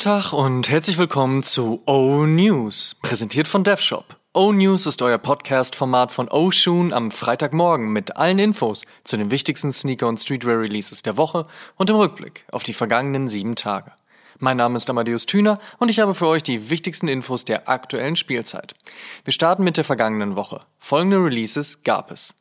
[0.00, 4.16] Guten Tag und herzlich willkommen zu O News, präsentiert von DevShop.
[4.32, 9.30] O News ist euer Podcast-Format von O Shoon am Freitagmorgen mit allen Infos zu den
[9.30, 11.46] wichtigsten Sneaker- und Streetwear-Releases der Woche
[11.76, 13.92] und im Rückblick auf die vergangenen sieben Tage.
[14.38, 18.16] Mein Name ist Amadeus Thüner und ich habe für euch die wichtigsten Infos der aktuellen
[18.16, 18.74] Spielzeit.
[19.24, 20.62] Wir starten mit der vergangenen Woche.
[20.78, 22.34] Folgende Releases gab es.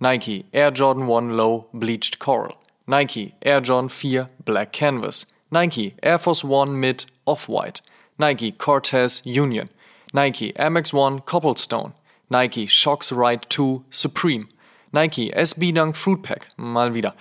[0.00, 2.56] Nike Air Jordan 1 Low Bleached Coral.
[2.86, 5.28] Nike Air Jordan 4 Black Canvas.
[5.54, 7.80] Nike Air Force One mit Off-White.
[8.18, 9.68] Nike Cortez Union.
[10.12, 11.92] Nike Air Max One Cobblestone.
[12.28, 14.48] Nike Shox Ride 2 Supreme.
[14.92, 17.14] Nike SB Dunk Fruit Pack, mal wieder.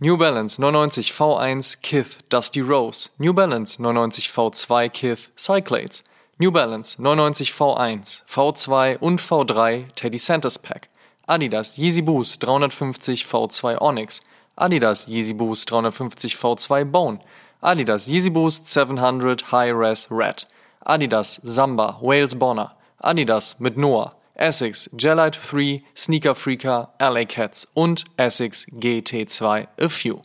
[0.00, 3.08] New Balance 99 V1 Kith Dusty Rose.
[3.18, 6.04] New Balance 99 V2 Kith Cyclades.
[6.38, 10.88] New Balance 99 V1, V2 und V3 Teddy Santas Pack.
[11.26, 14.20] Adidas Yeezy Boost 350 V2 Onyx.
[14.58, 17.20] Adidas Yeezy Boost 350 V2 Bone.
[17.60, 20.44] Adidas Yeezy Boost 700 High Res Red.
[20.86, 22.76] Adidas Samba Wales Bonner.
[23.02, 24.14] Adidas mit Noah.
[24.36, 30.22] Essex Gelite 3 Sneaker Freaker LA Cats und Essex GT2 A Few.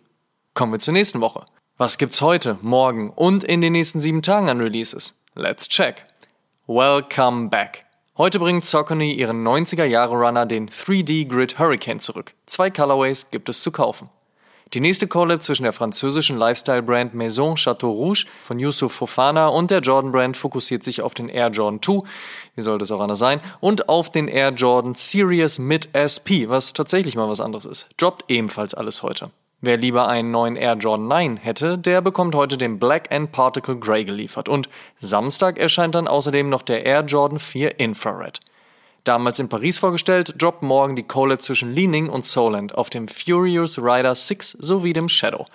[0.53, 1.45] Kommen wir zur nächsten Woche.
[1.77, 5.19] Was gibt's heute, morgen und in den nächsten sieben Tagen an Releases?
[5.33, 6.05] Let's check.
[6.67, 7.83] Welcome back.
[8.15, 12.35] Heute bringt Saucony ihren 90er Jahre Runner den 3D Grid Hurricane zurück.
[12.45, 14.09] Zwei Colorways gibt es zu kaufen.
[14.73, 19.81] Die nächste Collab zwischen der französischen Lifestyle-Brand Maison Chateau Rouge von Yusuf Fofana und der
[19.81, 22.01] Jordan-Brand fokussiert sich auf den Air Jordan 2,
[22.55, 26.73] wie soll das auch anders sein, und auf den Air Jordan Series mit SP, was
[26.73, 27.87] tatsächlich mal was anderes ist.
[27.97, 29.29] Droppt ebenfalls alles heute.
[29.61, 33.77] Wer lieber einen neuen Air Jordan 9 hätte, der bekommt heute den Black and Particle
[33.77, 34.49] Grey geliefert.
[34.49, 38.39] Und Samstag erscheint dann außerdem noch der Air Jordan 4 Infrared.
[39.03, 43.77] Damals in Paris vorgestellt, droppt morgen die Collab zwischen Leaning und Soland auf dem Furious
[43.77, 45.45] Rider 6 sowie dem Shadow.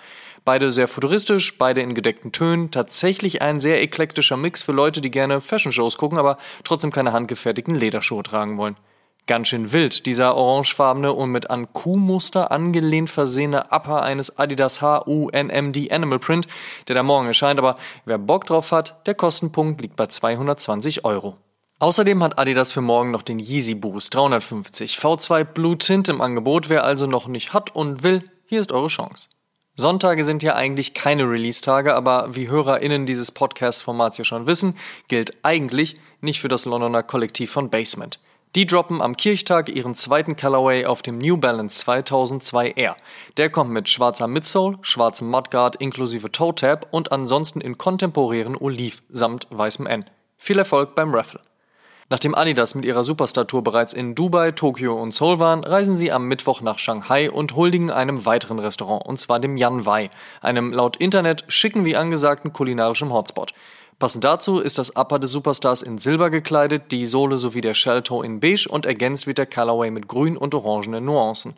[0.45, 5.09] Beide sehr futuristisch, beide in gedeckten Tönen, tatsächlich ein sehr eklektischer Mix für Leute, die
[5.09, 8.77] gerne Fashion-Shows gucken, aber trotzdem keine handgefertigten Lederschuhe tragen wollen.
[9.25, 15.91] Ganz schön wild, dieser orangefarbene und mit an Kuhmuster angelehnt versehene Upper eines Adidas HUNMD
[15.91, 16.47] Animal Print,
[16.87, 21.35] der da morgen erscheint, aber wer Bock drauf hat, der Kostenpunkt liegt bei 220 Euro.
[21.81, 26.67] Außerdem hat Adidas für morgen noch den Yeezy Boost 350 V2 Blue Tint im Angebot.
[26.67, 29.29] Wer also noch nicht hat und will, hier ist eure Chance.
[29.75, 34.75] Sonntage sind ja eigentlich keine Release-Tage, aber wie HörerInnen dieses Podcast-Formats ja schon wissen,
[35.07, 38.19] gilt eigentlich nicht für das Londoner Kollektiv von Basement.
[38.55, 42.97] Die droppen am Kirchtag ihren zweiten Colorway auf dem New Balance 2002 R.
[43.37, 49.01] Der kommt mit schwarzer Midsole, schwarzem Mudguard inklusive Toe Tab und ansonsten in kontemporären Oliv
[49.07, 50.03] samt weißem N.
[50.37, 51.39] Viel Erfolg beim Raffle.
[52.11, 56.27] Nachdem Adidas mit ihrer Superstar-Tour bereits in Dubai, Tokio und Seoul waren, reisen sie am
[56.27, 60.09] Mittwoch nach Shanghai und huldigen einem weiteren Restaurant, und zwar dem Yan Wei,
[60.41, 63.53] einem laut Internet schicken wie angesagten kulinarischen Hotspot.
[63.99, 68.25] Passend dazu ist das Upper des Superstars in Silber gekleidet, die Sohle sowie der Shelltoe
[68.25, 71.57] in Beige und ergänzt wird der Colorway mit grün und orangenen Nuancen.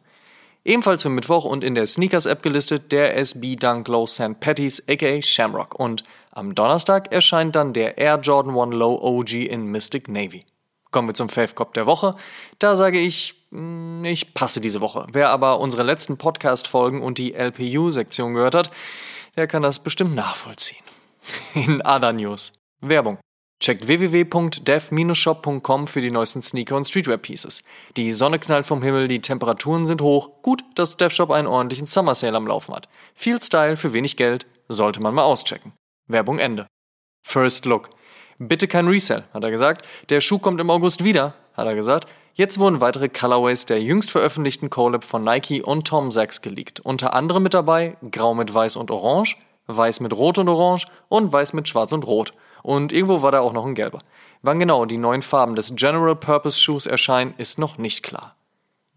[0.63, 4.39] Ebenfalls für Mittwoch und in der Sneakers-App gelistet der SB Dunk Low St.
[4.39, 5.79] Patty's aka Shamrock.
[5.79, 10.45] Und am Donnerstag erscheint dann der Air Jordan 1 Low OG in Mystic Navy.
[10.91, 12.13] Kommen wir zum Fave Cop der Woche.
[12.59, 15.07] Da sage ich, mm, ich passe diese Woche.
[15.11, 18.72] Wer aber unsere letzten Podcast-Folgen und die LPU-Sektion gehört hat,
[19.38, 20.83] der kann das bestimmt nachvollziehen.
[21.55, 22.53] In Other News.
[22.81, 23.17] Werbung.
[23.61, 27.63] Checkt www.dev-shop.com für die neuesten Sneaker und Streetwear-Pieces.
[27.95, 30.41] Die Sonne knallt vom Himmel, die Temperaturen sind hoch.
[30.41, 32.89] Gut, dass DevShop einen ordentlichen Summer Sale am Laufen hat.
[33.13, 35.73] Viel Style für wenig Geld, sollte man mal auschecken.
[36.07, 36.66] Werbung Ende.
[37.23, 37.91] First Look.
[38.39, 39.88] Bitte kein Resell, hat er gesagt.
[40.09, 42.07] Der Schuh kommt im August wieder, hat er gesagt.
[42.33, 46.79] Jetzt wurden weitere Colorways der jüngst veröffentlichten Collab von Nike und Tom Sachs geleakt.
[46.79, 51.31] Unter anderem mit dabei Grau mit Weiß und Orange, Weiß mit Rot und Orange und
[51.31, 52.33] Weiß mit Schwarz und Rot.
[52.63, 53.99] Und irgendwo war da auch noch ein gelber.
[54.41, 58.35] Wann genau die neuen Farben des General Purpose Shoes erscheinen, ist noch nicht klar.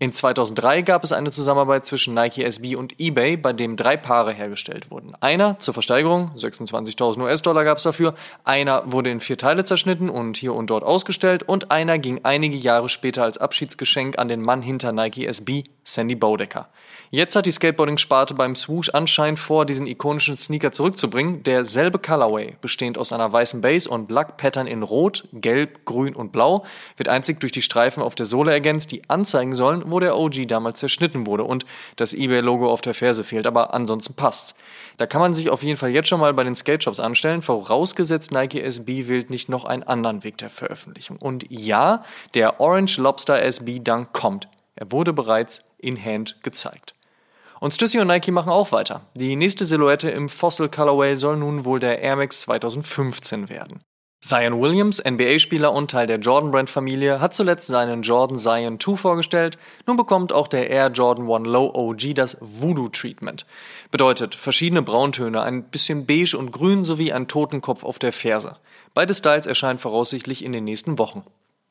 [0.01, 4.33] In 2003 gab es eine Zusammenarbeit zwischen Nike SB und eBay, bei dem drei Paare
[4.33, 5.15] hergestellt wurden.
[5.21, 10.37] Einer zur Versteigerung, 26.000 US-Dollar gab es dafür, einer wurde in vier Teile zerschnitten und
[10.37, 14.63] hier und dort ausgestellt und einer ging einige Jahre später als Abschiedsgeschenk an den Mann
[14.63, 16.69] hinter Nike SB, Sandy Bodecker.
[17.11, 21.45] Jetzt hat die Skateboarding-Sparte beim Swoosh anscheinend vor, diesen ikonischen Sneaker zurückzubringen.
[21.45, 26.33] Derselbe Colorway, bestehend aus einer weißen Base und Black Pattern in Rot, Gelb, Grün und
[26.33, 26.65] Blau,
[26.97, 30.47] wird einzig durch die Streifen auf der Sohle ergänzt, die anzeigen sollen, wo der OG
[30.49, 31.65] damals zerschnitten wurde und
[31.97, 34.55] das eBay-Logo auf der Ferse fehlt, aber ansonsten passt's.
[34.97, 38.33] Da kann man sich auf jeden Fall jetzt schon mal bei den Skate-Shops anstellen, vorausgesetzt
[38.33, 41.17] Nike SB wählt nicht noch einen anderen Weg der Veröffentlichung.
[41.17, 42.05] Und ja,
[42.35, 44.49] der Orange Lobster SB Dunk kommt.
[44.77, 46.95] Er wurde bereits in Hand gezeigt.
[47.61, 49.03] Und Stussy und Nike machen auch weiter.
[49.15, 53.81] Die nächste Silhouette im Fossil Colorway soll nun wohl der Air Max 2015 werden.
[54.27, 59.59] Zion Williams, NBA-Spieler und Teil der Jordan Brand-Familie, hat zuletzt seinen Jordan Zion 2 vorgestellt.
[59.87, 63.45] Nun bekommt auch der Air Jordan 1 Low OG das Voodoo-Treatment.
[63.91, 68.57] Bedeutet verschiedene Brauntöne, ein bisschen beige und grün sowie ein Totenkopf auf der Ferse.
[68.95, 71.23] Beide Styles erscheinen voraussichtlich in den nächsten Wochen.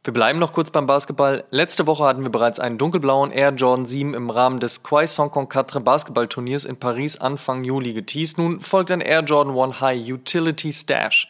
[0.03, 1.45] Wir bleiben noch kurz beim Basketball.
[1.49, 5.79] Letzte Woche hatten wir bereits einen dunkelblauen Air Jordan 7 im Rahmen des Quai Saint-Concatre
[5.79, 8.37] Basketballturniers in Paris Anfang Juli geteased.
[8.37, 11.29] Nun folgt ein Air Jordan 1 High Utility Stash.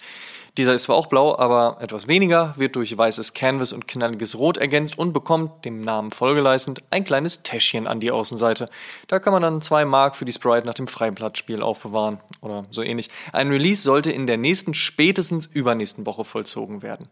[0.58, 4.58] Dieser ist zwar auch blau, aber etwas weniger, wird durch weißes Canvas und knalliges Rot
[4.58, 8.70] ergänzt und bekommt, dem Namen folgeleistend, ein kleines Täschchen an die Außenseite.
[9.08, 12.84] Da kann man dann zwei Mark für die Sprite nach dem Freiblattspiel aufbewahren oder so
[12.84, 13.10] ähnlich.
[13.32, 17.10] Ein Release sollte in der nächsten, spätestens übernächsten Woche vollzogen werden.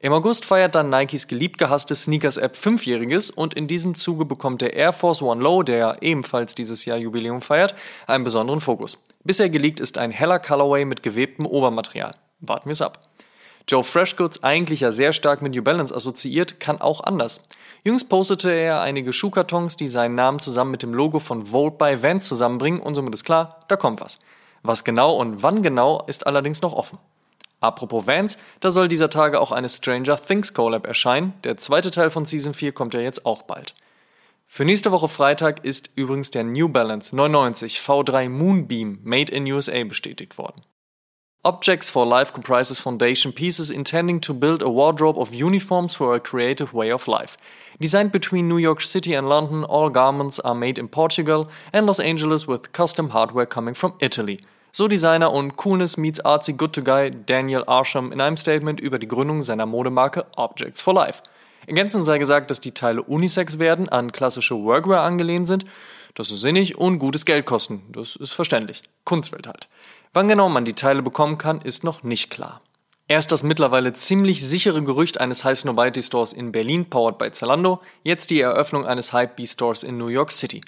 [0.00, 4.72] Im August feiert dann Nikes geliebt gehasste Sneakers-App Fünfjähriges und in diesem Zuge bekommt der
[4.72, 7.74] Air Force One Low, der ebenfalls dieses Jahr Jubiläum feiert,
[8.06, 9.04] einen besonderen Fokus.
[9.24, 12.14] Bisher geleakt ist ein heller Colorway mit gewebtem Obermaterial.
[12.40, 13.08] Warten wir es ab.
[13.68, 17.42] Joe Freshgoods, eigentlich ja sehr stark mit New Balance assoziiert, kann auch anders.
[17.84, 22.02] Jüngst postete er einige Schuhkartons, die seinen Namen zusammen mit dem Logo von Volt by
[22.02, 24.18] Vans zusammenbringen und somit ist klar, da kommt was.
[24.62, 26.98] Was genau und wann genau ist allerdings noch offen.
[27.60, 31.34] Apropos Vans, da soll dieser Tage auch eine Stranger Things Collab erscheinen.
[31.44, 33.74] Der zweite Teil von Season 4 kommt ja jetzt auch bald.
[34.46, 39.84] Für nächste Woche Freitag ist übrigens der New Balance 99 V3 Moonbeam Made in USA
[39.84, 40.62] bestätigt worden.
[41.44, 46.18] Objects for Life comprises foundation pieces intending to build a wardrobe of uniforms for a
[46.18, 47.36] creative way of life.
[47.80, 52.00] Designed between New York City and London, all garments are made in Portugal and Los
[52.00, 54.40] Angeles with custom hardware coming from Italy.
[54.72, 58.98] So Designer und Coolness meets Artsy Good to Guy Daniel Arsham in einem Statement über
[58.98, 61.22] die Gründung seiner Modemarke Objects for Life.
[61.68, 65.66] Ergänzend sei gesagt, dass die Teile unisex werden, an klassische Workwear angelehnt sind.
[66.18, 67.80] Das ist sinnig und gutes Geld kosten.
[67.92, 68.82] Das ist verständlich.
[69.04, 69.68] Kunstwelt halt.
[70.12, 72.60] Wann genau man die Teile bekommen kann, ist noch nicht klar.
[73.06, 77.80] Erst das mittlerweile ziemlich sichere Gerücht eines High Snobiety Stores in Berlin, powered by Zalando,
[78.02, 80.60] jetzt die Eröffnung eines Hype-B Stores in New York City.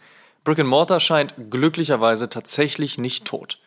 [0.44, 3.58] Brick Mortar scheint glücklicherweise tatsächlich nicht tot.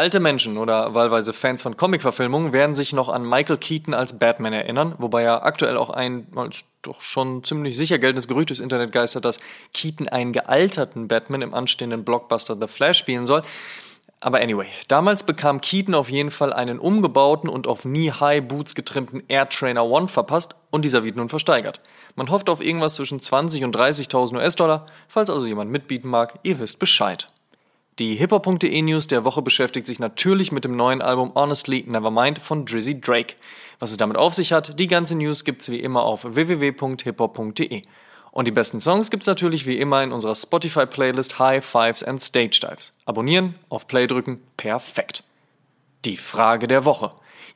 [0.00, 4.54] Alte Menschen oder wahlweise Fans von Comic-Verfilmungen werden sich noch an Michael Keaton als Batman
[4.54, 8.92] erinnern, wobei ja aktuell auch ein als doch schon ziemlich sicher geltendes Gerücht durchs Internet
[8.92, 9.40] geistert, dass
[9.74, 13.42] Keaton einen gealterten Batman im anstehenden Blockbuster The Flash spielen soll.
[14.20, 19.50] Aber anyway, damals bekam Keaton auf jeden Fall einen umgebauten und auf Knee-High-Boots getrimmten Air
[19.50, 21.82] Trainer One verpasst und dieser wird nun versteigert.
[22.16, 24.86] Man hofft auf irgendwas zwischen 20 und 30.000 US-Dollar.
[25.08, 27.28] Falls also jemand mitbieten mag, ihr wisst Bescheid.
[28.00, 32.64] Die hiphop.de News der Woche beschäftigt sich natürlich mit dem neuen Album Honestly Nevermind von
[32.64, 33.34] Drizzy Drake.
[33.78, 37.82] Was es damit auf sich hat, die ganze News gibt's wie immer auf www.hiphop.de.
[38.30, 42.60] Und die besten Songs gibt's natürlich wie immer in unserer Spotify-Playlist High Fives and Stage
[42.62, 42.94] Dives.
[43.04, 45.22] Abonnieren, auf Play drücken, perfekt.
[46.06, 47.12] Die Frage der Woche.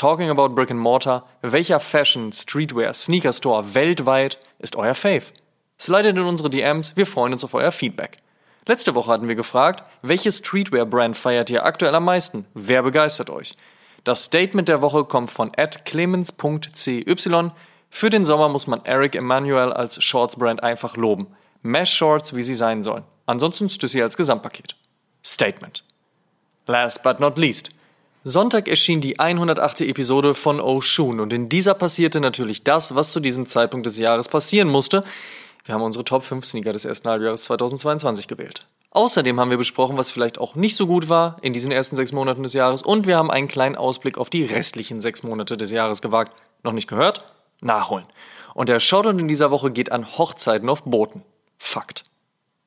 [0.00, 5.26] talking about brick and mortar, welcher Fashion, Streetwear, Sneaker Store weltweit ist euer Fave?
[5.78, 8.16] Slidet in unsere DMs, wir freuen uns auf euer Feedback.
[8.66, 12.46] Letzte Woche hatten wir gefragt, welche Streetwear-Brand feiert ihr aktuell am meisten?
[12.54, 13.52] Wer begeistert euch?
[14.04, 17.04] Das Statement der Woche kommt von clemens.cy.
[17.90, 21.26] Für den Sommer muss man Eric Emanuel als Shorts-Brand einfach loben.
[21.62, 23.04] Mesh Shorts, wie sie sein sollen.
[23.26, 24.76] Ansonsten Stüssi als Gesamtpaket.
[25.22, 25.84] Statement.
[26.66, 27.70] Last but not least.
[28.22, 29.80] Sonntag erschien die 108.
[29.80, 34.28] Episode von Oshun und in dieser passierte natürlich das, was zu diesem Zeitpunkt des Jahres
[34.28, 35.02] passieren musste.
[35.64, 38.66] Wir haben unsere Top 5 Sneaker des ersten Halbjahres 2022 gewählt.
[38.90, 42.12] Außerdem haben wir besprochen, was vielleicht auch nicht so gut war in diesen ersten sechs
[42.12, 45.70] Monaten des Jahres und wir haben einen kleinen Ausblick auf die restlichen sechs Monate des
[45.70, 46.32] Jahres gewagt.
[46.62, 47.24] Noch nicht gehört?
[47.62, 48.06] nachholen.
[48.54, 51.22] Und der Shoutout in dieser Woche geht an Hochzeiten auf Booten.
[51.58, 52.04] Fakt.